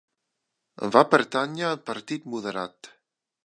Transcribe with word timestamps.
Va 0.95 1.03
pertànyer 1.11 1.69
al 1.69 1.79
Partit 1.91 2.29
Moderat. 2.33 2.95